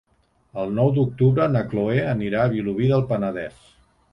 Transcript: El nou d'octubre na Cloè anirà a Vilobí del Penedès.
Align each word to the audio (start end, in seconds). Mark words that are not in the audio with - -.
El 0.61 0.71
nou 0.77 0.89
d'octubre 0.95 1.45
na 1.57 1.63
Cloè 1.73 1.99
anirà 2.17 2.41
a 2.47 2.51
Vilobí 2.55 2.89
del 2.95 3.07
Penedès. 3.13 3.65